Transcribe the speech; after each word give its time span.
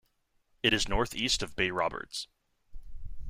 It 0.63 0.73
is 0.73 0.87
north 0.89 1.13
east 1.13 1.43
of 1.43 1.55
Bay 1.55 1.69
Roberts. 1.69 2.27